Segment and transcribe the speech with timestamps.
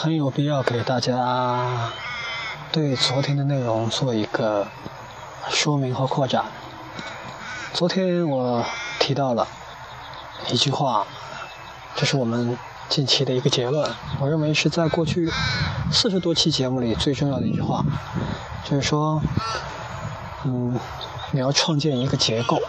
[0.00, 1.90] 很有必要给大家
[2.70, 4.68] 对昨天的内容做一个
[5.50, 6.44] 说明和扩展。
[7.72, 8.64] 昨天我
[9.00, 9.48] 提到了
[10.52, 11.04] 一句话，
[11.96, 12.56] 这是我们
[12.88, 13.90] 近期的一个结论。
[14.20, 15.28] 我认为是在过去
[15.90, 17.84] 四十多期节目里最重要的一句话，
[18.64, 19.20] 就是说，
[20.44, 20.78] 嗯，
[21.32, 22.62] 你要创建一个结构，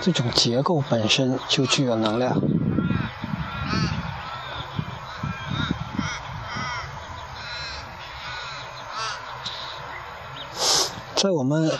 [0.00, 2.40] 这种结构本身就具有能量。
[11.22, 11.70] 在我们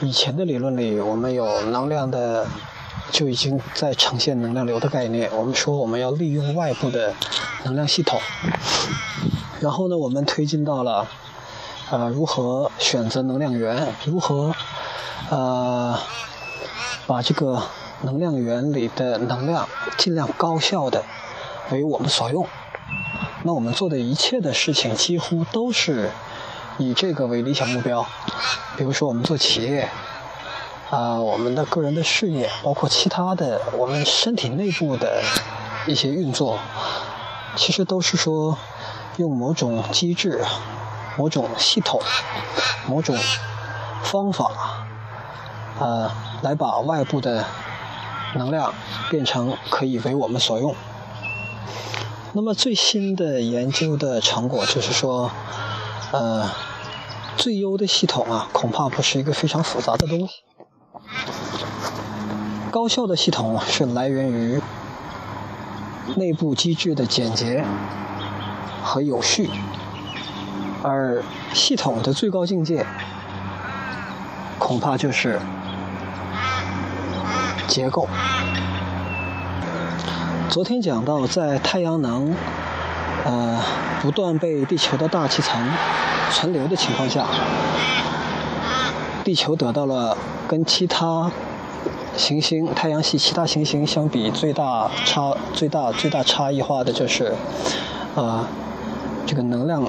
[0.00, 2.44] 以前的理论里，我们有能量的，
[3.12, 5.30] 就已经在呈现能量流的概念。
[5.36, 7.14] 我们说我们要利用外部的
[7.62, 8.20] 能量系统，
[9.60, 11.06] 然后呢，我们推进到了，
[11.92, 14.52] 呃，如何选择能量源，如何，
[15.30, 15.96] 呃，
[17.06, 17.62] 把这个
[18.00, 21.04] 能量源里的能量尽量高效的
[21.70, 22.44] 为我们所用。
[23.44, 26.10] 那我们做的一切的事情，几乎都是。
[26.82, 28.04] 以这个为理想目标，
[28.76, 29.88] 比如说我们做企业，
[30.90, 35.22] 啊，我们的个人的事业，包括其他的我们身体内部的
[35.86, 36.58] 一些运作，
[37.56, 38.58] 其实都是说
[39.16, 40.44] 用某种机制、
[41.16, 42.00] 某种系统、
[42.88, 43.16] 某种
[44.02, 44.50] 方法，
[45.78, 47.44] 啊，来把外部的
[48.34, 48.74] 能量
[49.08, 50.74] 变成可以为我们所用。
[52.32, 55.30] 那么最新的研究的成果就是说。
[56.12, 56.46] 呃，
[57.36, 60.42] 最优的系统啊，恐怕不是一个非常复杂的东西。
[62.70, 64.60] 高效的系统是来源于
[66.16, 67.64] 内部机制的简洁
[68.82, 69.50] 和有序，
[70.82, 71.22] 而
[71.52, 72.86] 系统的最高境界，
[74.58, 75.40] 恐怕就是
[77.66, 78.08] 结构。
[80.48, 82.34] 昨天讲到，在太阳能。
[83.24, 83.60] 呃，
[84.00, 85.64] 不断被地球的大气层
[86.30, 87.26] 存留的情况下，
[89.24, 90.16] 地球得到了
[90.48, 91.30] 跟其他
[92.16, 97.34] 行星、太阳系其他行星相比最大差、最大最大差异化的就是，
[98.14, 98.44] 呃，
[99.26, 99.88] 这个能量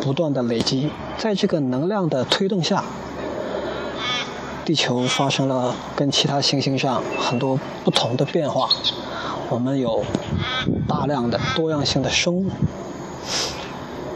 [0.00, 2.84] 不断的累积，在这个能量的推动下，
[4.64, 8.68] 地球发生了跟其他行星上很多不同的变化。
[9.50, 10.04] 我们有
[10.88, 12.46] 大量的多样性的生物，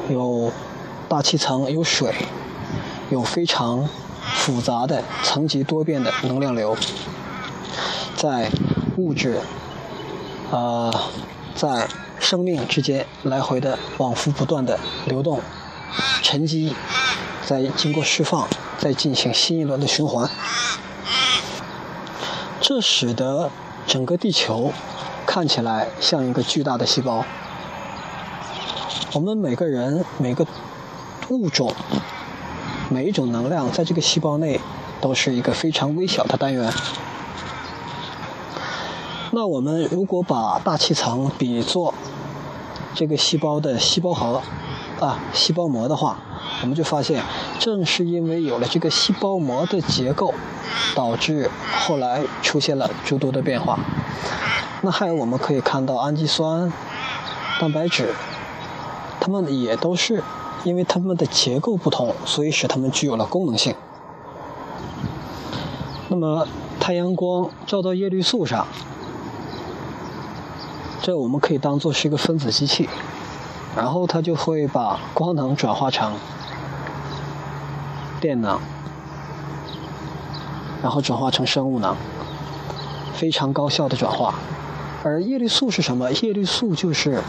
[0.08, 0.50] 有
[1.08, 2.14] 大气层，有水，
[3.10, 3.88] 有非常
[4.34, 6.76] 复杂的层级多变的能量流，
[8.14, 8.50] 在
[8.96, 9.40] 物质，
[10.50, 10.92] 呃，
[11.54, 11.88] 在
[12.20, 15.40] 生命之间来回的往复不断的流动，
[16.22, 16.74] 沉积，
[17.46, 18.46] 再经过释放，
[18.78, 20.28] 再进行新一轮的循环，
[22.60, 23.50] 这使得
[23.86, 24.72] 整个地球。
[25.30, 27.22] 看起来像一个巨大的细胞。
[29.12, 30.46] 我们每个人、每个
[31.30, 31.74] 物种、
[32.88, 34.60] 每一种能量，在这个细胞内
[35.00, 36.72] 都是一个非常微小的单元。
[39.30, 41.92] 那我们如果把大气层比作
[42.94, 44.42] 这个细胞的细胞核
[45.00, 46.18] 啊、细胞膜的话，
[46.62, 47.22] 我们就发现，
[47.58, 50.32] 正是因为有了这个细胞膜的结构，
[50.96, 53.78] 导致后来出现了诸多的变化。
[54.80, 56.72] 那还有我们可以看到氨基酸、
[57.60, 58.14] 蛋白质，
[59.20, 60.24] 它们也都是
[60.64, 63.74] 因为它们的结构不同，所以使它们具有了功能性。
[66.08, 66.46] 那么
[66.80, 68.66] 太阳光照到叶绿素上，
[71.02, 72.88] 这我们可以当做是一个分子机器，
[73.76, 76.14] 然后它就会把光能转化成
[78.20, 78.58] 电能，
[80.82, 81.94] 然后转化成生物能，
[83.12, 84.34] 非常高效的转化。
[85.04, 86.10] 而叶绿素是什么？
[86.12, 87.22] 叶绿素就是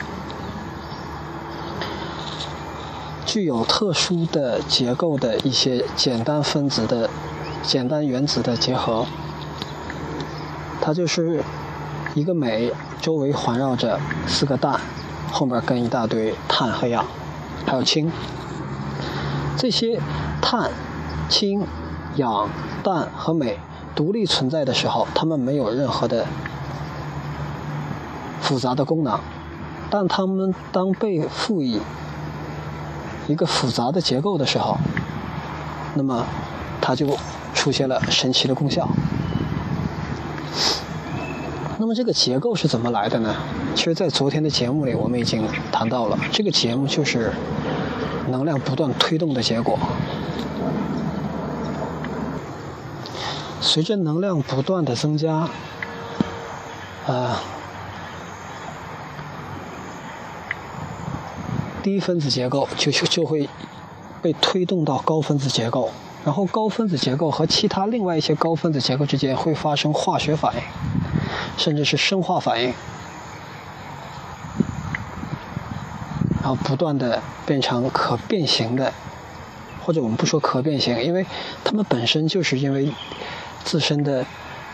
[3.31, 7.07] 具有特殊的结构的一些简单分子的
[7.61, 9.05] 简单原子的结合。
[10.81, 11.43] 它就是
[12.15, 14.79] 一个镁，周围环绕着四个氮，
[15.31, 17.05] 后面跟一大堆碳和氧，
[17.67, 18.11] 还有氢。
[19.55, 20.01] 这些
[20.41, 20.71] 碳、
[21.29, 21.67] 氢、
[22.15, 22.49] 氧、
[22.83, 23.59] 氮和镁
[23.95, 26.25] 独立存在的时候，它们没有任何的。
[28.41, 29.19] 复杂的功能，
[29.91, 31.79] 但它们当被赋予
[33.29, 34.75] 一个复杂的结构的时候，
[35.93, 36.25] 那么
[36.81, 37.15] 它就
[37.53, 38.89] 出现了神奇的功效。
[41.77, 43.35] 那么这个结构是怎么来的呢？
[43.75, 47.31] 其实，在昨天的节目里，我们已经谈到了，这个节目就是
[48.29, 49.77] 能量不断推动的结果。
[53.61, 55.47] 随着能量不断的增加，
[57.05, 57.39] 啊。
[61.89, 63.49] 低分子结构就就就会
[64.21, 65.89] 被推动到高分子结构，
[66.23, 70.61] 然后高分子结构和其他另外一些高分子结构之间会发生化学反应，
[71.57, 72.71] 甚至是生化反应，
[76.43, 78.93] 然后不断的变成可变形的，
[79.83, 81.25] 或者我们不说可变形，因为
[81.63, 82.93] 它们本身就是因为
[83.63, 84.23] 自身的。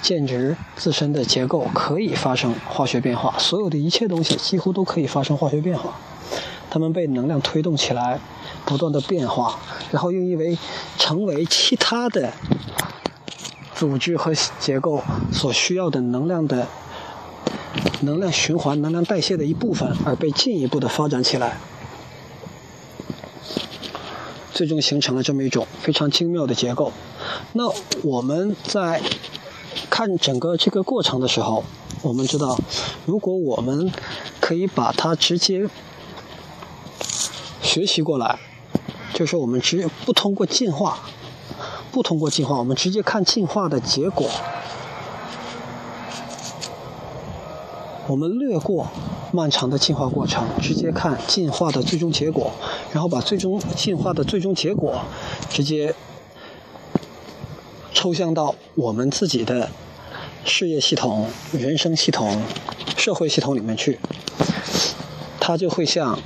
[0.01, 5.95] 键值自身的结构可以发生化学变化，所有的一切东西几乎都可以发生化学变化。
[6.75, 8.19] 它们被能量推动起来，
[8.66, 9.57] 不断的变化，
[9.94, 10.57] 然后又因为
[10.98, 12.33] 成为其他的
[13.74, 15.01] 组织和结构
[15.31, 16.68] 所需要的能量的
[18.01, 21.57] 能量循环、能量代谢的一部分，而被进一步的发展起来，
[24.51, 26.92] 最终形成了这么一种非常精妙的结构。
[27.54, 27.72] 那
[28.04, 29.01] 我们在。
[29.89, 31.63] 看整个这个过程的时候，
[32.01, 32.60] 我们知道，
[33.06, 33.89] 如果我们
[34.42, 35.69] 可以把它直接
[37.75, 38.39] 学习过来，
[39.13, 40.98] 就是我们直不通过进化，
[41.92, 44.30] 不通过进化，我们直接看进化的结果，
[48.07, 48.88] 我们略过
[49.33, 52.54] 漫长的进化过程，直接看进化的最终结果，
[52.94, 55.01] 然后把最终进化的最终结果
[55.50, 55.94] 直接
[57.94, 59.69] 抽象到我们自己的。
[60.48, 62.39] 事业系统、人生系统、
[62.95, 64.00] 社会系统里面去，
[65.39, 66.19] 它就会像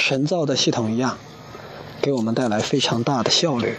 [0.00, 1.18] 神造的系统一样，
[2.00, 3.76] 给我们带来非常大的效率。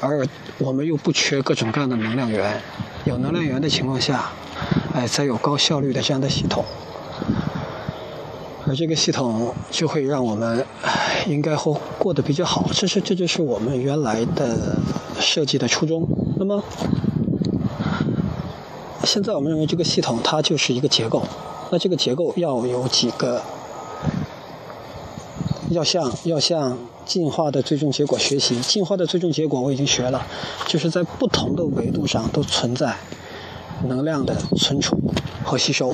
[0.00, 0.26] 而
[0.58, 2.62] 我们又不缺各种各样的能量源，
[3.04, 4.30] 有能量源的情况下，
[4.94, 6.64] 哎，才有高效率的这样的系统。
[8.66, 10.64] 而这个系统就会让我们
[11.26, 12.70] 应该会过得比较好。
[12.72, 14.78] 这是这就是我们原来的
[15.18, 16.08] 设计的初衷。
[16.38, 16.62] 那么。
[19.04, 21.22] 现在我们认为这个系统它就是一个结构，
[21.70, 23.42] 那这个结构要有几个，
[25.74, 28.58] 要向要向进化的最终结果学习。
[28.60, 30.24] 进化的最终结果我已经学了，
[30.66, 32.96] 就是在不同的维度上都存在
[33.86, 34.96] 能量的存储
[35.44, 35.92] 和吸收。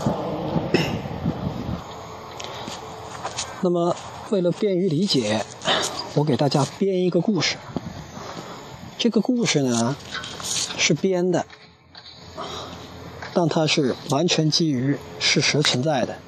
[3.63, 3.97] 那么
[4.31, 5.45] 为了便于理解，
[6.15, 7.57] 我给大家编一个故事。
[8.99, 9.97] 这个故事呢
[10.77, 11.45] 是编的。
[13.33, 16.19] 但它是完全基于事实存在的，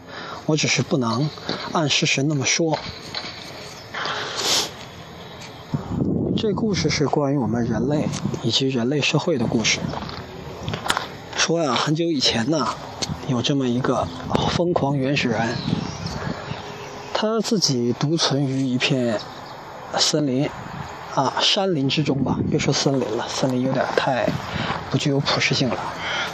[0.47, 1.29] 我只是不能
[1.73, 2.79] 按事实那么说。
[6.43, 8.09] 这故事是关于我们人类
[8.43, 9.79] 以及人类社会的故事。
[11.37, 12.67] 说呀，很久以前呢，
[13.29, 14.09] 有这么一个
[14.51, 15.55] 疯狂原始人，
[17.15, 19.21] 他自己独存于一片
[19.97, 20.51] 森林
[21.15, 24.29] 啊山林之中吧，别说森林了，森林有点太
[24.91, 25.79] 不具有普适性了。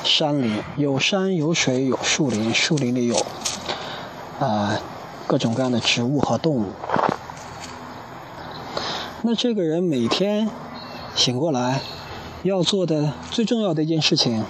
[0.04, 3.26] 山林有山有水有树林，树林里有
[4.40, 4.80] 啊
[5.26, 6.72] 各种各样的植物和动物。
[9.22, 10.48] 那这个人每天
[11.16, 11.80] 醒过来
[12.44, 14.44] 要做的最重要的一件事情，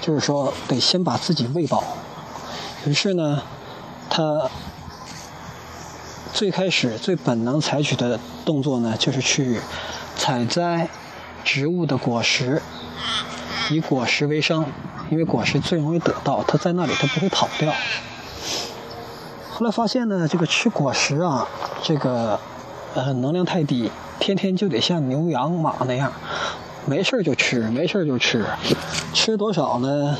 [0.00, 1.84] 就是说得先把自己喂饱。
[2.84, 3.40] 于是呢，
[4.08, 4.50] 他
[6.32, 9.60] 最开始最本能采取的动作呢，就是去
[10.16, 10.88] 采摘
[11.44, 12.60] 植物的果实。
[13.70, 14.66] 以果实为生，
[15.10, 17.72] 因为果实最容易得到，它在那里，它不会跑掉。
[19.52, 21.46] 后来发现呢，这个吃果实啊，
[21.80, 22.40] 这个
[22.94, 26.12] 呃能量太低，天天就得像牛羊马那样，
[26.86, 28.44] 没事就吃，没事就吃，
[29.12, 30.16] 吃多少呢，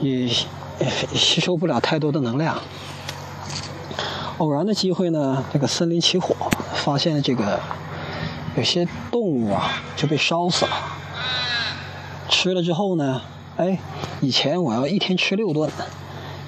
[0.00, 2.58] 也吸收不了太多的能量。
[4.38, 6.34] 偶然的机会呢，这个森林起火，
[6.72, 7.60] 发现这个
[8.56, 10.70] 有些动物啊就被烧死了。
[12.30, 13.20] 吃了之后呢，
[13.58, 13.78] 哎，
[14.22, 15.70] 以前我要一天吃六顿，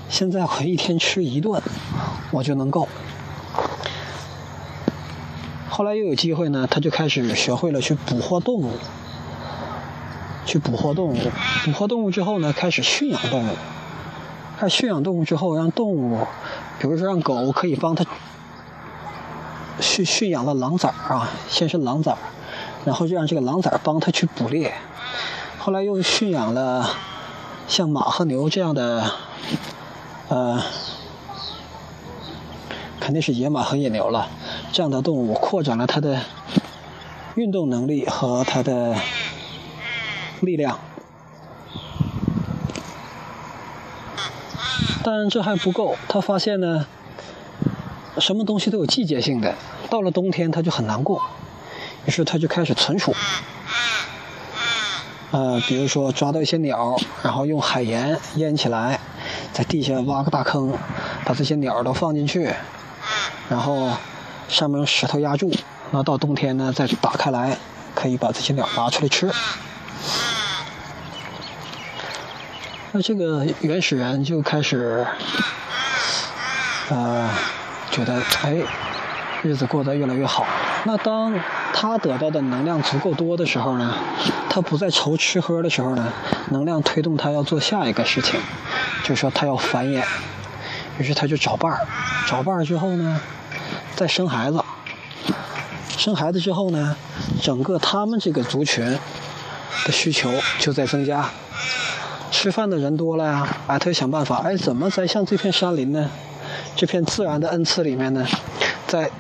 [0.09, 1.61] 现在我一天吃一顿，
[2.31, 2.89] 我就能够。
[5.75, 8.73] 后来又有机会呢，他就开始学会了去捕获动物，
[10.45, 11.17] 去捕获动物，
[11.65, 13.57] 捕获动物之后呢，开始驯养动物。
[14.59, 16.27] 开始驯养动物之后，让动物，
[16.79, 18.05] 比如说让狗可以帮他
[19.81, 22.19] 驯驯养了狼崽啊，先是狼崽，
[22.85, 24.75] 然后就让这个狼崽帮他去捕猎。
[25.59, 26.87] 后来又驯养了
[27.67, 29.11] 像马和牛这样的，
[30.29, 30.63] 呃，
[33.01, 34.29] 肯定是野马和野牛了，
[34.73, 36.23] 这样的动物扩展了它的
[37.35, 38.97] 运动能力和它的
[40.41, 40.79] 力量。
[45.05, 46.87] 但这还不够，他发现呢，
[48.19, 49.55] 什么东西都有季节性的，
[49.91, 51.21] 到了冬天他就很难过，
[52.07, 53.13] 于是他就开始存储。
[55.33, 59.01] 呃，比如说抓到一些鸟，然后用海盐腌起来，
[59.53, 60.73] 在地下挖个大坑，
[61.25, 62.55] 把这些鸟都放进去，
[63.49, 63.91] 然后
[64.53, 65.51] 上面用石头压住，
[65.93, 67.57] 那到冬天呢再打开来，
[67.95, 69.31] 可以把这些鸟拿出来吃。
[72.93, 75.07] 那这个原始人就开始，
[76.91, 77.31] 呃，
[77.91, 78.59] 觉得哎，
[79.43, 80.47] 日子过得越来越好。
[80.85, 81.35] 那当
[81.73, 83.95] 他得到的能量足够多的时候呢，
[84.51, 86.13] 他不再愁吃喝的时候呢，
[86.51, 88.39] 能量推动他要做下一个事情，
[89.03, 90.05] 就说他要繁衍。
[90.99, 91.87] 于是他就找伴儿，
[92.29, 93.19] 找伴儿之后呢，
[93.97, 94.63] 在生孩子。
[95.97, 96.97] 生孩子之后呢，
[97.41, 98.99] 整个他们这个族群
[99.85, 101.31] 的需求就在增加。
[102.31, 106.11] 吃饭的人多了呀，哎，他就想办法，哎，怎么在像这片山林呢，
[106.75, 108.27] 这片自然的恩赐里面呢，
[108.89, 109.11] 在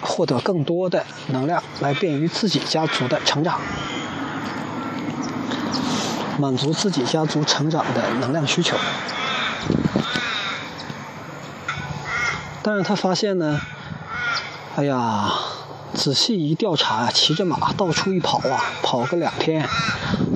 [0.00, 3.58] 获得更多的能量，来便于自己家族的成长，
[6.38, 8.76] 满足自己家族成长的能量需求。
[12.62, 13.60] 但是他发现呢，
[14.78, 15.34] 哎呀，
[15.92, 19.68] 仔细一调查，骑着马到处一跑啊，跑个两天。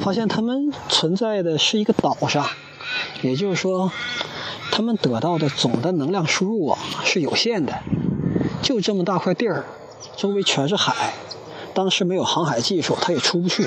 [0.01, 2.45] 发现他们存在的是一个岛上，
[3.23, 3.93] 也就是说，
[4.73, 7.85] 他们得到的总的能量输入啊是有限的，
[8.61, 9.65] 就这么大块地儿，
[10.17, 11.15] 周围全是海，
[11.73, 13.65] 当时没有航海技术，他也出不去，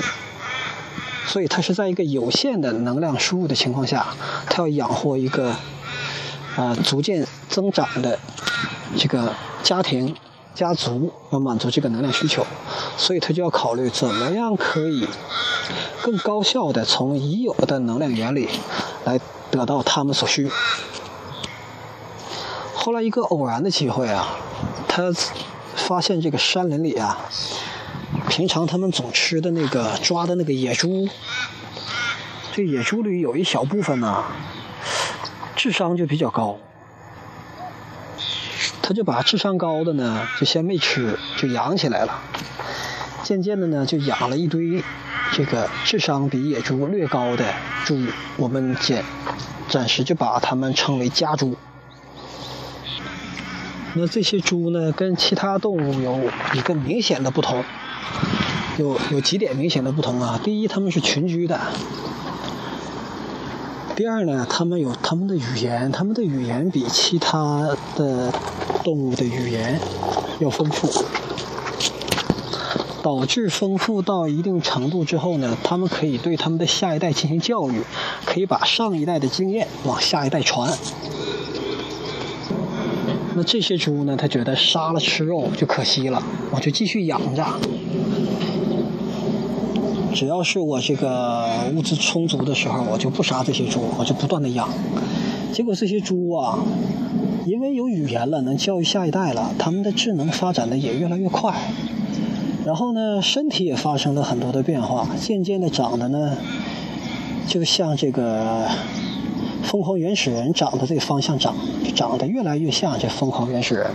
[1.26, 4.08] 所以他是在一个有限的能量输入的情况下，
[4.50, 5.56] 他要养活一个
[6.54, 8.18] 啊逐渐增长的
[8.98, 10.14] 这个家庭
[10.56, 12.44] 家族，要满足这个能量需求，
[12.96, 15.06] 所以他就要考虑怎么样可以。
[16.02, 18.48] 更高效的从已有的能量源里
[19.04, 19.20] 来
[19.50, 20.50] 得到他们所需。
[22.74, 24.38] 后来一个偶然的机会啊，
[24.88, 25.12] 他
[25.74, 27.18] 发现这个山林里啊，
[28.30, 31.08] 平常他们总吃的那个抓的那个野猪，
[32.54, 34.24] 这野猪里有一小部分呢，
[35.54, 36.56] 智商就比较高。
[38.86, 42.20] 他就把智商高的呢，就先没吃，就养起来了。
[43.24, 44.84] 渐渐的呢，就养了一堆。
[45.32, 47.44] 这个智商比野猪略高的
[47.84, 47.98] 猪，
[48.36, 49.02] 我们暂
[49.68, 51.56] 暂时就把它们称为家猪。
[53.94, 57.64] 那这些猪呢，跟其他动物有一个明显的不同，
[58.78, 60.38] 有有几点明显的不同啊。
[60.44, 61.58] 第一，它们是群居的；
[63.96, 68.32] 第二呢，它们有它们的语言，它们的语言比其他的
[68.86, 69.80] 动物的语言
[70.38, 70.88] 要丰富。
[73.02, 77.82] 导致丰富到一定程度之后呢，他们可以对他们的下一代进行教育，
[78.24, 80.72] 可以把上一代的经验往下一代传。
[83.34, 87.44] 那这些猪呢，他觉得杀了吃肉就可惜了，我就继续养着。
[90.14, 94.68] 只要是我这个物资充足的时候，我就不杀这些猪，我就不断的养。
[95.52, 96.58] 结果这些猪啊，
[97.46, 101.54] 因为有语言了，能教育下一代了，他们的智能发展的也越来越快。
[102.64, 106.36] 然后呢，身体也发生了很多的变化，渐渐的长得呢，
[107.46, 108.68] 就像这个
[109.62, 111.54] 疯狂原始人长的这个方向长，
[111.94, 113.92] 长得越来越像这疯狂原始人，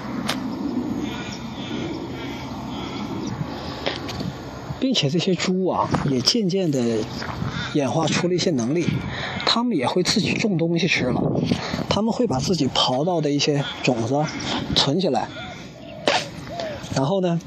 [4.80, 6.80] 并且这些猪啊，也渐渐的
[7.74, 8.86] 演化出了一些能力，
[9.54, 11.22] 它们也会自己种东西吃了，
[11.90, 14.26] 他们会把自己刨到的一些种子
[14.78, 15.28] 存起来，
[16.96, 17.38] 然后呢。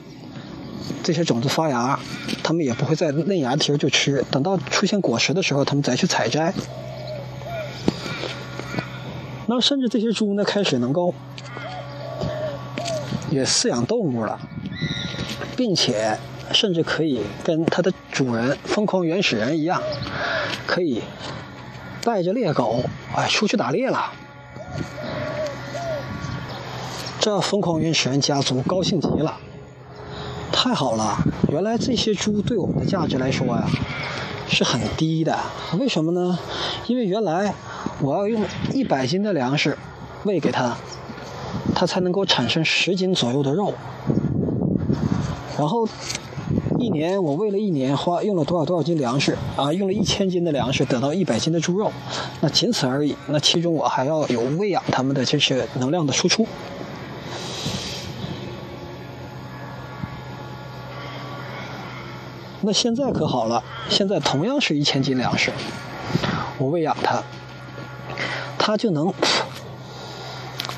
[1.02, 1.98] 这些种子发芽，
[2.42, 6.52] 它们也不会在嫩芽的时候就吃，等到出现果实的时候，它们再去采摘。
[9.46, 11.14] 那甚至这些猪呢，开始能够
[13.30, 14.38] 也饲养动物了，
[15.56, 16.18] 并且
[16.52, 19.82] 甚至可以跟它的主人疯狂原始人一样，
[20.66, 21.02] 可以
[22.04, 22.84] 带着猎狗
[23.16, 24.12] 哎出去打猎了。
[27.18, 29.38] 这疯狂原始人家族高兴极了。
[30.52, 31.18] 太好了！
[31.48, 33.66] 原来这些猪对我们的价值来说呀，
[34.46, 35.36] 是很低的。
[35.78, 36.38] 为什么呢？
[36.86, 37.54] 因为原来
[38.00, 39.76] 我要用一百斤的粮食
[40.24, 40.76] 喂给它，
[41.74, 43.74] 它才能够产生十斤左右的肉。
[45.58, 45.88] 然后
[46.84, 49.72] 一年我喂了一年，花用了多少多少斤粮食啊？
[49.72, 51.90] 用了一千斤的粮食得到一百斤的猪肉，
[52.42, 53.16] 那仅此而已。
[53.28, 56.46] 那其中我还要有喂养它们的这些能量的输出。
[62.60, 65.50] 那现在可好了，现在同样是一千斤粮食，
[66.58, 67.22] 我喂养它，
[68.58, 69.10] 它就能，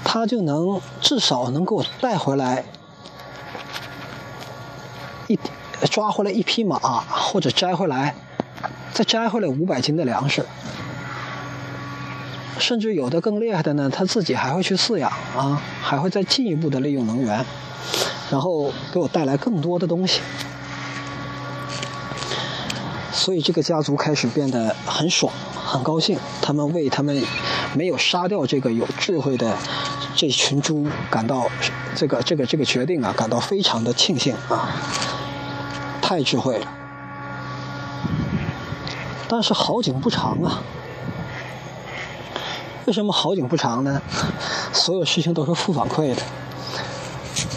[0.04, 2.64] 它就能至少能给我带回来
[5.26, 5.36] 一
[5.86, 8.14] 抓回来一匹马，或者摘回来
[8.92, 10.44] 再摘回来五百斤的粮食。
[12.58, 17.44] 甚至有的更厉害的呢，他自己还会去饲养啊，还会再进一步的利用能源，
[18.30, 20.20] 然后给我带来更多的东西。
[23.12, 25.32] 所以这个家族开始变得很爽，
[25.66, 26.18] 很高兴。
[26.40, 27.22] 他们为他们
[27.74, 29.54] 没有杀掉这个有智慧的
[30.14, 31.46] 这群猪感到
[31.94, 34.70] 这个这个这个决定啊，感到非常的庆幸啊，
[36.08, 36.68] 太智慧了。
[39.28, 40.62] 但是好景不长啊。
[42.84, 44.00] 为什么好景不长呢？
[44.72, 46.22] 所有事情都是负反馈的。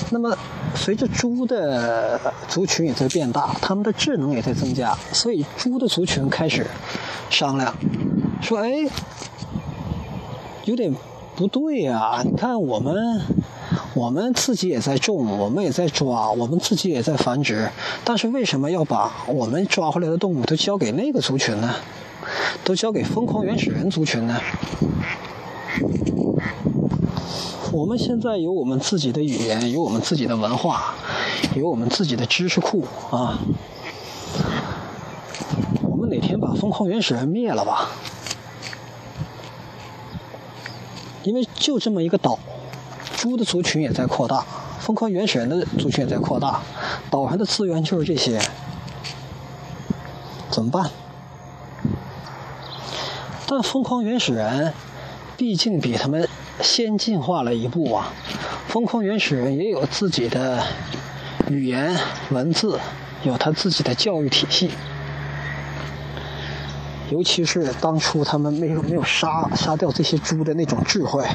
[0.10, 0.36] 那么，
[0.74, 6.66] 随着猪的族群也在变大，它们的智能也在增加，所以猪的族群开始
[7.30, 7.76] 商量，
[8.42, 8.90] 说：“哎，
[10.66, 10.92] 有点
[11.36, 12.24] 不对呀！
[12.26, 13.22] 你看我们，
[13.96, 17.72] 我们自己也在种，我们也在抓，我们自己也在繁殖，
[18.04, 21.76] 但是为什么要把我们抓回来的动物都交给那个族群呢？
[22.64, 24.40] 都交给疯狂原始人族群呢？”
[27.72, 30.96] 我们现在有我们自己的语言，有我们自己的文化，
[31.56, 33.40] 有我们自己的知识库啊。
[35.82, 37.90] 我们哪天把疯狂原始人灭了吧？
[41.24, 42.40] 因为就这么一个岛，
[43.20, 44.46] 猪的族群也在扩大，
[44.80, 46.62] 疯狂原始人的族群也在扩大，
[47.12, 48.40] 岛上的资源就是这些，
[50.50, 50.90] 怎么办？
[53.46, 54.74] 但疯狂原始人
[55.36, 56.30] 毕竟比他们。
[56.62, 58.12] 先进化了一步啊！
[58.68, 60.62] 疯狂原始人也有自己的
[61.48, 61.98] 语言
[62.32, 62.78] 文字，
[63.24, 64.70] 有他自己的教育体系。
[67.10, 71.26] 尤其是当初他们没有没有杀杀掉这些猪的那种智慧，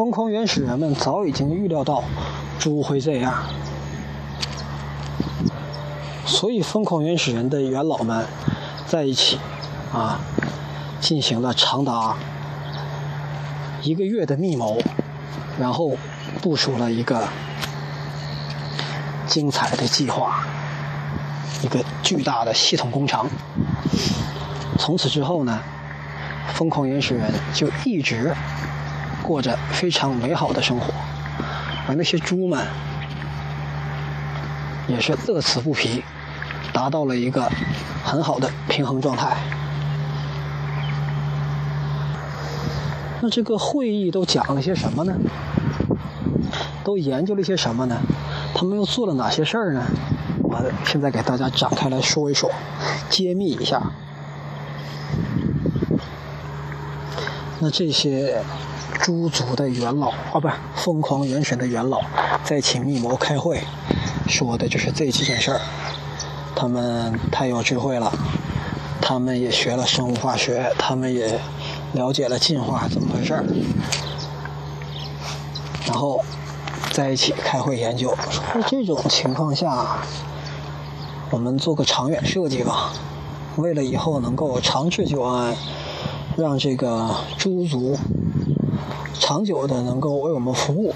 [0.00, 2.02] 疯狂原始人们早已经预料到
[2.58, 3.34] 猪会这样，
[6.24, 8.24] 所以疯狂原始人的元老们
[8.86, 9.38] 在一起
[9.92, 10.18] 啊。
[11.02, 12.16] 进行了长达
[13.82, 14.80] 一个月的密谋，
[15.58, 15.92] 然后
[16.40, 17.28] 部署了一个
[19.26, 20.46] 精彩的计划，
[21.62, 23.28] 一个巨大的系统工程。
[24.78, 25.60] 从此之后呢，
[26.54, 28.34] 疯狂原始人就一直
[29.30, 30.92] 过着非常美好的生活，
[31.86, 32.66] 而那些猪们
[34.88, 36.02] 也是乐此不疲，
[36.72, 37.48] 达到了一个
[38.02, 39.36] 很好的平衡状态。
[43.20, 45.14] 那这个会议都讲了些什么呢？
[46.82, 48.00] 都研究了些什么呢？
[48.52, 49.84] 他们又做了哪些事儿呢？
[50.42, 52.50] 我现在给大家展开来说一说，
[53.08, 53.80] 揭秘一下。
[57.60, 58.42] 那这些
[58.98, 62.00] 猪族的元老啊，不疯狂元神的元老，
[62.44, 63.62] 在一起密谋开会，
[64.28, 65.60] 说的就是这几件事儿。
[66.54, 68.12] 他们太有智慧了，
[69.00, 71.40] 他们也学了生物化学，他们也。
[71.92, 73.44] 了解了进化怎么回事儿，
[75.88, 76.24] 然后
[76.92, 79.98] 在一起开会研究，说这种情况下，
[81.30, 82.92] 我们做个长远设计吧，
[83.56, 85.56] 为了以后能够长治久安，
[86.36, 87.98] 让这个猪族
[89.20, 90.94] 长久的能够为我们服务，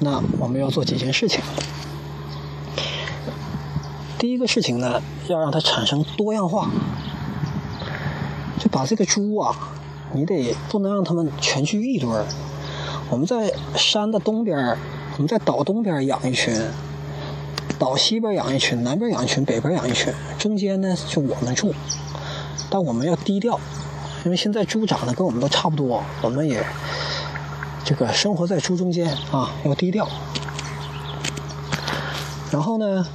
[0.00, 1.40] 那我们要做几件事情。
[4.18, 6.70] 第一个事情呢，要让它产生多样化。
[8.60, 9.56] 就把这个猪啊，
[10.12, 12.24] 你得不能让它们全聚一堆儿。
[13.10, 14.56] 我们在山的东边
[15.16, 16.54] 我们在岛东边养一群，
[17.78, 21.74] 岛西边养一群，南边养一群，北边养一群，中间呢就我们住。
[22.70, 23.60] 但我们要低调，
[24.24, 26.64] 因为现在猪长得跟我们都差不多，我们也
[27.84, 30.08] 这个生活在猪中间啊，要低调。
[32.50, 33.06] 然后呢，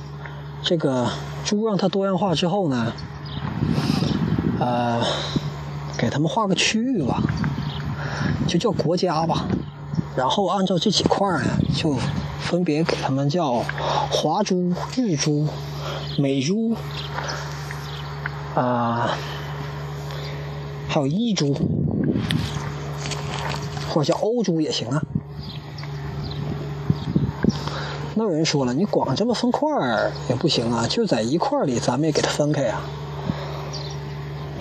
[0.63, 1.09] 这个
[1.43, 2.93] 猪让它多样化之后呢，
[4.59, 5.01] 呃。
[5.97, 7.21] 给他们划个区域吧，
[8.47, 9.43] 就叫国家吧，
[10.15, 11.97] 然后按照这几块呢，就
[12.39, 13.61] 分别给他们叫
[14.09, 15.45] 华猪、日猪、
[16.17, 16.73] 美猪，
[18.55, 19.09] 啊，
[20.89, 21.55] 还有伊猪，
[23.93, 25.01] 或者叫欧猪也行啊。
[28.15, 32.81] 那有人说了，你光这么分块儿也不行啊，就在一块里，咱们也给它分开啊。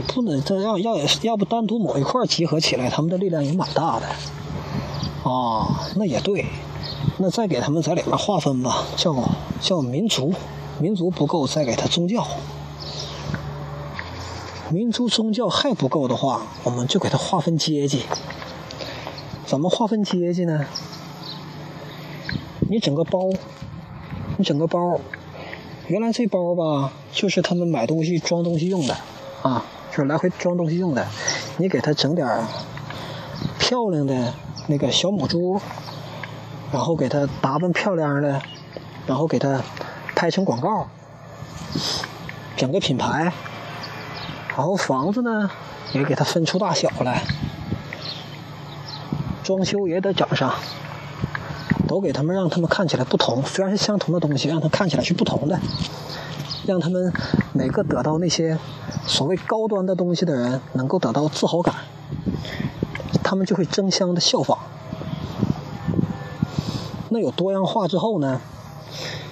[0.07, 4.07] 不能这样，要要不单独某一块集合起来，他们的力量也蛮大的。
[5.29, 6.45] 啊，那也对，
[7.17, 9.15] 那再给他们在里面划分吧，叫
[9.61, 10.35] 叫民族，
[10.79, 12.27] 民族不够再给他宗教，
[14.71, 18.05] 民族宗教还不够的话，我们就给它划分阶级。
[19.47, 20.67] 怎么划分阶级呢？
[22.69, 23.19] 你整个包，
[24.37, 25.01] 你整个包，
[25.87, 28.95] 原来这包吧，就是他们买东西装东西用的，
[29.41, 31.09] 啊，就是来回装东西用的。
[31.57, 32.29] 你给他整点
[33.59, 34.35] 漂亮的
[34.67, 35.59] 那个小母猪，
[36.71, 38.43] 然后给他打扮漂亮的，
[39.07, 39.63] 然后给他
[40.15, 40.89] 拍成广告，
[42.55, 43.33] 整个品牌，
[44.59, 45.49] 然后房子呢
[45.93, 47.23] 也给他分出大小来，
[49.45, 50.53] 装修也得整上。
[51.87, 53.43] 都给他们，让他们看起来不同。
[53.45, 55.59] 虽然是相同的东西，让他看起来是不同的，
[56.67, 57.13] 让他们
[57.53, 58.59] 每个得到那些
[59.07, 61.75] 所谓高端的东西的人能够得到自豪感，
[63.23, 64.59] 他们就会争相的效仿。
[67.09, 68.41] 那有多样化之后呢，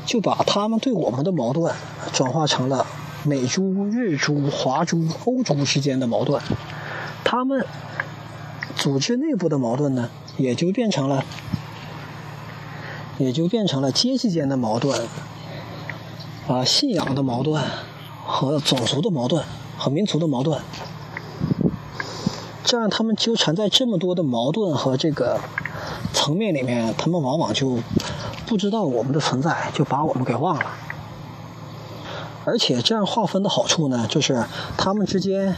[0.07, 1.75] 就把他们对我们的矛盾
[2.13, 2.87] 转化成了
[3.27, 6.41] 美猪、日猪、华猪、欧猪之间的矛盾，
[7.25, 7.67] 他们
[8.77, 11.25] 组织内部的矛盾呢，也就变成了。
[13.19, 15.09] 也就变成了阶级间的矛盾，
[16.47, 17.65] 啊，信仰的矛盾
[18.27, 19.43] 和种族的矛盾
[19.79, 20.61] 和民族的矛盾，
[22.63, 25.41] 这样他们纠缠在这么多的矛盾和这个
[26.13, 27.79] 层面里面，他们往往就
[28.47, 30.67] 不知道我们的存在，就把我们给忘了。
[32.47, 34.47] 而且这样划分的好处呢，就是
[34.79, 35.57] 他们之间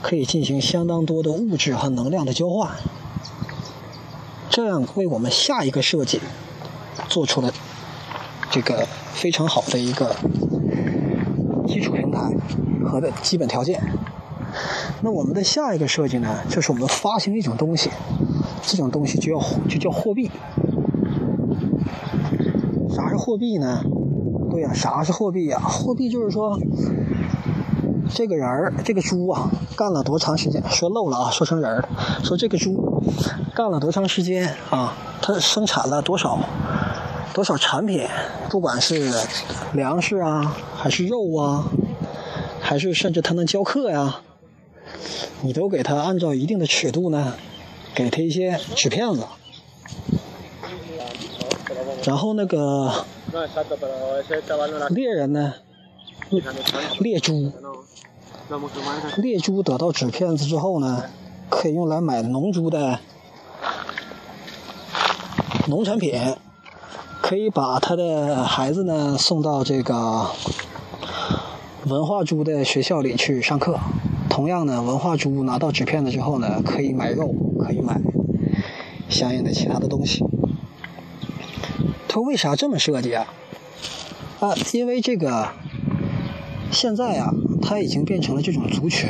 [0.00, 2.70] 可以进行相当多的物质和能量的交换，
[4.48, 6.20] 这样为我们下一个设计。
[7.08, 7.50] 做出了
[8.50, 10.14] 这个非常好的一个
[11.66, 12.30] 基础平台
[12.84, 13.80] 和的基本条件。
[15.00, 17.90] 那我们的下一个设计呢，就是我们发行一种东西，
[18.62, 20.30] 这种东西就要就叫货币。
[22.90, 23.82] 啥是货币呢？
[24.58, 25.56] 对呀，啥是货币呀？
[25.60, 26.58] 货币就是说，
[28.12, 30.60] 这个人儿，这个猪啊，干了多长时间？
[30.68, 31.88] 说漏了啊，说成人儿。
[32.24, 33.00] 说这个猪
[33.54, 34.96] 干了多长时间啊？
[35.22, 36.40] 它生产了多少？
[37.32, 38.04] 多少产品，
[38.50, 39.12] 不管是
[39.74, 41.68] 粮食啊，还是肉啊，
[42.60, 44.22] 还是甚至它能教课呀，
[45.42, 47.34] 你都给它按照一定的尺度呢，
[47.94, 49.22] 给它一些纸片子，
[52.04, 53.04] 然后那个
[54.90, 55.54] 猎人呢，
[57.00, 57.52] 猎猪，
[59.16, 61.04] 猎猪得到纸片子之后呢，
[61.48, 62.98] 可以用来买农猪的
[65.66, 66.18] 农产品。
[67.20, 70.28] 可以把他的孩子呢送到这个
[71.84, 73.78] 文化猪的学校里去上课。
[74.30, 78.00] 同样呢，文化猪拿到纸片子之后呢，可以买肉，可以买
[79.10, 80.24] 相应的其他的东西。
[82.08, 83.26] 他为啥这么设计啊？
[84.40, 85.52] 啊，因为这个
[86.72, 89.08] 现在啊，它已经变成了这种族群，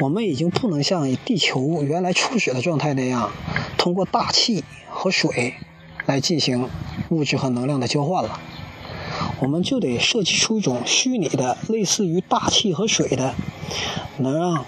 [0.00, 3.30] 我们已经不能像地球原来初始的状态那样，
[3.76, 5.54] 通过大气和水。
[6.06, 6.70] 来进行
[7.10, 8.40] 物质和能量的交换了，
[9.40, 13.34] 我们就得设计出一种虚拟的，类似于大气和水的，
[14.16, 14.64] 能让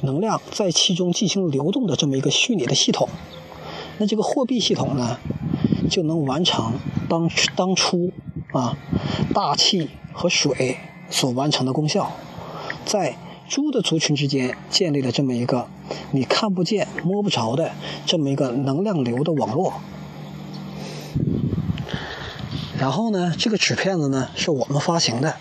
[0.00, 3.10] 能量在其中进行流动的这么一个虚拟的系统。
[3.98, 5.18] 那这个货币系统呢，
[5.90, 6.72] 就能完成
[7.08, 8.12] 当当初
[8.52, 8.78] 啊
[9.34, 10.78] 大气和水
[11.10, 12.12] 所完成的功效，
[12.86, 13.16] 在
[13.48, 15.68] 猪的族群之间建立了这么一个
[16.12, 17.72] 你看不见摸不着的
[18.06, 19.74] 这么一个能量流的网络。
[22.78, 25.36] 然后呢，这个纸片子呢是我们发行的，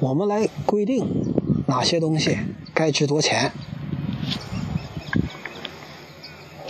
[0.00, 1.06] 我们来规定
[1.66, 2.38] 哪些东西
[2.74, 3.52] 该值多钱，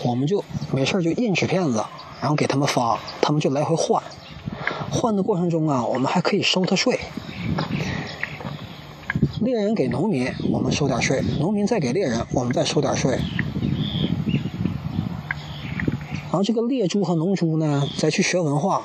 [0.06, 1.84] 我们就没事就印纸片子，
[2.20, 4.00] 然后给他们发，他们就来回换，
[4.88, 7.00] 换的过程中啊，我们还可以收他税。
[9.40, 13.18] 猎人给农民，我们收点税；农民再给猎人，我们再收点税。
[16.24, 18.82] 然后这个猎猪和农猪呢，再去学文化；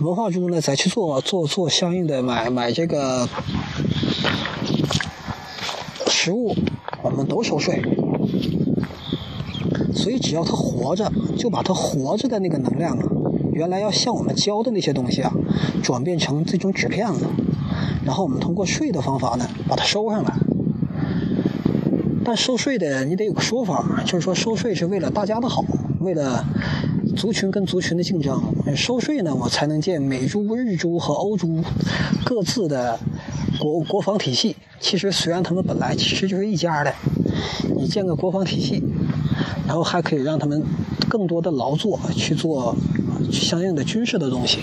[0.00, 3.26] 文化猪呢，再去做做做相应的买买这个
[6.06, 6.54] 食物，
[7.02, 7.82] 我们都收税。
[9.94, 13.04] 所以只要它活着，就把它活着的那个能量啊，
[13.52, 15.32] 原来要向我们交的那些东西啊，
[15.82, 17.26] 转变成这种纸片子，
[18.04, 20.34] 然后我们通过税的方法呢，把它收上来。
[22.24, 25.64] 但收税的你得有个说法，就是说收税是为了大家的好。
[26.00, 26.44] 为了
[27.16, 28.42] 族群跟族群的竞争，
[28.76, 31.62] 收税呢，我才能建美猪、日猪和欧猪
[32.24, 32.98] 各自的
[33.58, 34.56] 国国防体系。
[34.80, 36.92] 其实虽然他们本来其实就是一家的，
[37.74, 38.82] 你建个国防体系，
[39.66, 40.62] 然后还可以让他们
[41.08, 42.76] 更多的劳作去做
[43.32, 44.58] 相应的军事的东西，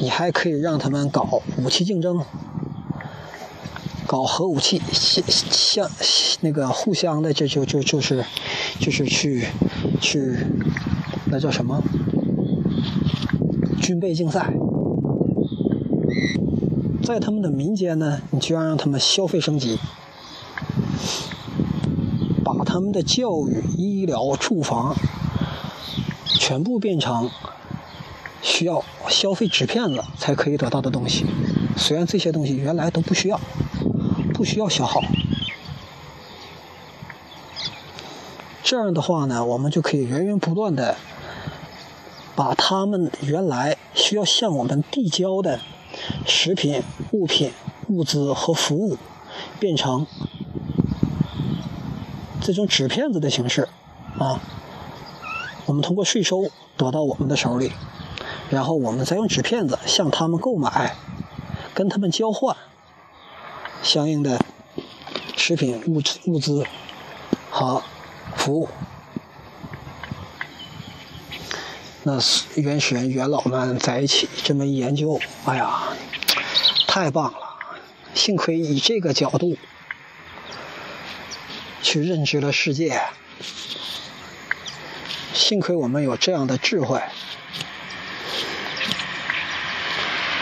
[0.00, 2.24] 你还可以让他们搞武器竞争。
[4.04, 5.24] 搞核武器，相
[5.88, 5.88] 相
[6.42, 8.22] 那个互相的，就就就就是，
[8.78, 9.46] 就是去
[10.02, 10.36] 去，
[11.30, 11.82] 那叫什么？
[13.80, 14.52] 军备竞赛。
[17.02, 19.78] 在他们的民间呢，你就要让他们消费升级，
[22.72, 24.96] 他们的教育、医疗、住房
[26.24, 27.30] 全部变成
[28.40, 31.26] 需要消费纸片子才可以得到的东西。
[31.76, 33.38] 虽然这些东西原来都不需要，
[34.32, 35.02] 不需要消耗。
[38.62, 40.96] 这样的话呢，我们就可以源源不断的
[42.34, 45.60] 把他们原来需要向我们递交的。
[46.24, 47.52] 食品、物品、
[47.88, 48.96] 物资和服务
[49.60, 50.06] 变成
[52.42, 53.68] 这种纸片子的形式
[54.18, 54.40] 啊，
[55.66, 57.72] 我们通过税收得到我们的手里，
[58.50, 60.96] 然后我们再用纸片子向他们购买，
[61.72, 62.56] 跟他们交换
[63.82, 64.44] 相应的
[65.36, 66.66] 食品、物质、物资
[67.50, 67.82] 和
[68.34, 68.68] 服务。
[72.02, 72.18] 那
[72.56, 75.84] 原始人元老们在一起这么一研究，哎呀，
[76.88, 77.38] 太棒了！
[78.14, 79.56] 幸亏以这个角度
[81.82, 83.02] 去认知了世界，
[85.34, 87.02] 幸亏我们有这样的智慧。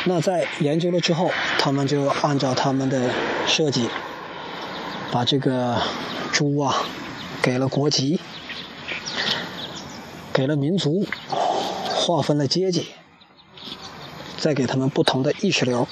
[0.05, 3.11] 那在研究了之后，他们就按照他们的
[3.47, 3.89] 设计，
[5.11, 5.83] 把这个
[6.31, 6.85] 猪啊
[7.43, 8.21] 给了国籍，
[10.33, 11.07] 给了民族。
[12.03, 12.89] 划分了阶级，
[14.37, 15.87] 再给他们不同的意识流，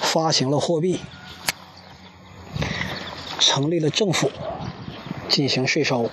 [0.00, 1.00] 发行了货币，
[3.54, 4.30] 成立了政府，
[5.28, 6.08] 进行税收。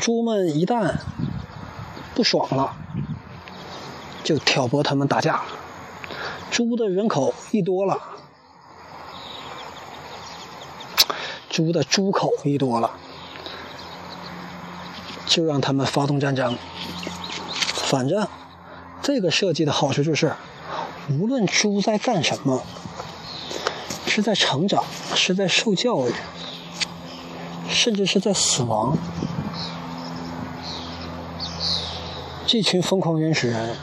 [0.00, 0.96] 猪们一旦
[2.16, 2.74] 不爽了，
[4.24, 5.42] 就挑拨他们打架。
[6.50, 7.96] 猪的人口一多了，
[11.48, 12.90] 猪的猪口一多了。
[15.26, 16.58] 就让他们发动战争。
[17.52, 18.26] 反正
[19.00, 20.34] 这个设计的好处就是，
[21.08, 22.64] 无论猪在干什么，
[24.18, 24.82] 是在成长，
[25.14, 26.12] 是在受教育，
[27.68, 28.98] 甚至是在死亡，
[32.44, 33.76] 这群疯狂原始人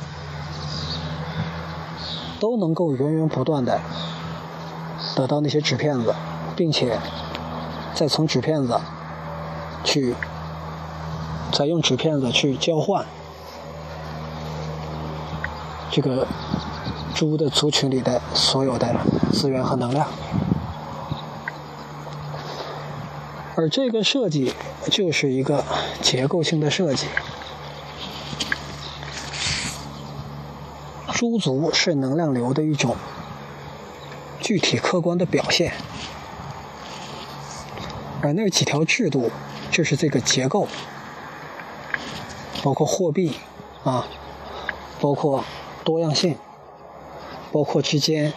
[2.37, 3.79] 都能够源源不断的
[5.15, 6.13] 得到那些纸片子，
[6.53, 6.99] 并且
[7.93, 8.77] 再从纸片子
[9.85, 10.13] 去。
[11.53, 13.05] 再用纸片子去交换
[15.89, 16.27] 这个
[17.15, 18.93] 猪的族群里的所有的
[19.31, 20.05] 资源和能量，
[23.55, 24.53] 而这个设计
[24.91, 25.63] 就是一个
[26.01, 27.07] 结构性的设计。
[31.13, 32.97] 猪族是能量流的一种
[34.41, 35.71] 具体客观的表现，
[38.21, 39.31] 而那几条制度
[39.71, 40.67] 就是这个结构。
[42.61, 43.37] 包括货币，
[43.85, 44.05] 啊，
[44.99, 45.45] 包括
[45.83, 46.35] 多样性，
[47.55, 48.33] 包括之间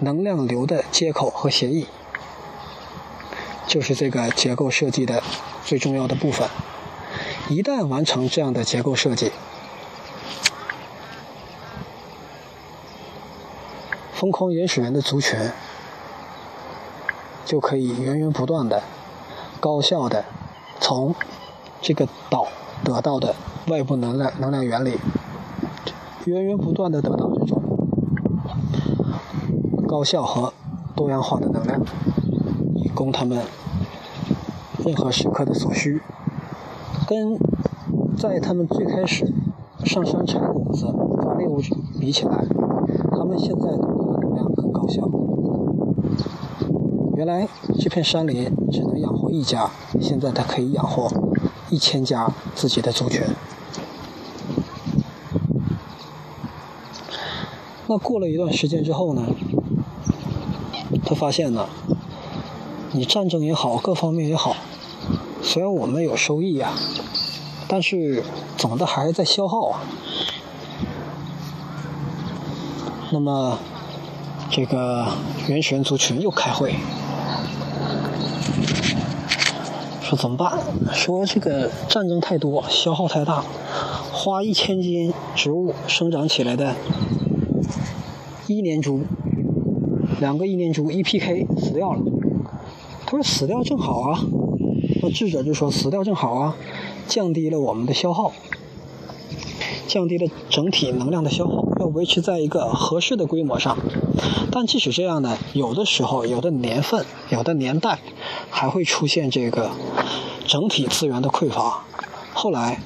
[0.00, 1.86] 能量流的接口和协议，
[3.68, 5.22] 就是这个结构设计的
[5.64, 6.48] 最重要的部分。
[7.48, 9.30] 一旦完成这样的结构设计，
[14.12, 15.38] 疯狂原始人的族群
[17.44, 18.82] 就可以源源不断的、
[19.60, 20.24] 高效的
[20.80, 21.14] 从
[21.80, 22.48] 这个岛
[22.82, 23.36] 得到的。
[23.68, 24.98] 外部能量能量原理，
[26.24, 27.55] 源源不断的得到这种
[29.86, 30.52] 高效和
[30.94, 31.80] 多样化的能量，
[32.74, 33.42] 以供他们
[34.84, 36.02] 任何时刻的所需。
[37.06, 37.38] 跟
[38.16, 39.32] 在他们最开始
[39.84, 40.86] 上山采果子
[41.22, 41.60] 抓猎物
[42.00, 42.44] 比起来，
[43.12, 45.08] 他们现在的能量更高效。
[47.14, 49.70] 原来这片山林只能养活一家，
[50.00, 51.08] 现在它可以养活
[51.70, 53.22] 一千家自己的族群。
[57.88, 59.22] 那过了一段时间之后呢，
[61.18, 61.66] 发现呢，
[62.92, 64.54] 你战争也好，各方面也好，
[65.42, 66.72] 虽然我们有收益呀，
[67.66, 68.22] 但是
[68.56, 69.80] 总的还是在消耗啊。
[73.10, 73.58] 那么，
[74.50, 75.06] 这个
[75.48, 76.74] 原始人族群又开会，
[80.02, 80.58] 说怎么办？
[80.92, 83.42] 说这个战争太多，消耗太大，
[84.12, 86.74] 花一千斤植物生长起来的。
[88.48, 89.02] 一年猪，
[90.20, 92.00] 两个一年猪一 PK 死掉了。
[93.04, 94.20] 他说死掉正好啊。
[95.02, 96.56] 那智者就说死掉正好啊，
[97.06, 98.32] 降低了我们的消耗，
[99.86, 103.76] 降低了整体能量的消耗，要维持在一个合适的规模上。
[104.50, 107.98] 但即使这样呢，有的时候、有的年份、有的年代，
[108.48, 109.70] 还会出现这个
[110.46, 111.84] 整体资源的匮乏。
[112.32, 112.80] 后来，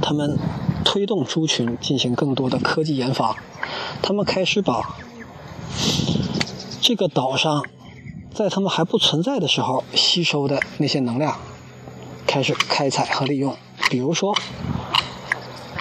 [0.00, 0.38] 他们
[0.84, 3.36] 推动猪群进行更多的科技研发，
[4.00, 4.96] 他们开始把
[6.86, 7.64] 这个岛上
[8.34, 11.38] 在他们还不存在的时候吸收的那些能量
[12.26, 13.56] 开始开采和利用，
[13.88, 14.36] 比如说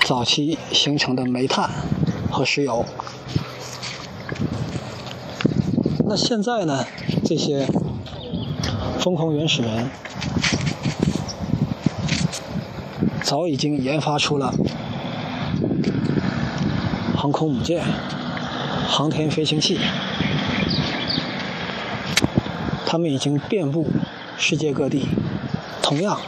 [0.06, 1.70] 早期形成的煤炭
[2.32, 2.86] 和石油。
[6.06, 6.86] 那现在呢？
[7.26, 7.68] 这些
[8.98, 9.90] 疯狂原始人
[13.22, 14.54] 早已经研发出了
[17.18, 17.84] 航空母舰、
[18.88, 19.78] 航天飞行器，
[22.94, 23.88] 他们已经遍布
[24.38, 25.08] 世界各地。
[25.82, 26.20] 同样，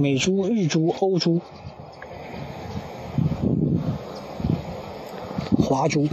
[0.00, 1.40] 美猪、日猪、欧猪、
[5.56, 6.08] 华猪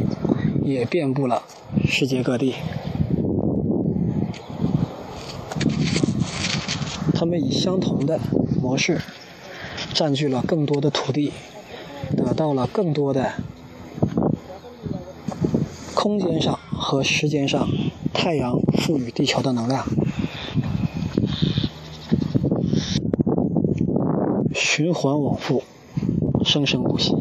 [0.62, 1.42] 也遍布了。
[1.84, 2.54] 世界各地，
[7.16, 8.20] 他们以相同的
[8.62, 9.02] 模式
[9.96, 11.34] 占据了更多的土地，
[12.16, 13.32] 得到了更多的
[15.96, 17.68] 空间上和时间上
[18.22, 19.88] 太阳赋予地球的能量，
[24.54, 25.64] 循环往复，
[26.44, 27.14] 生生不息。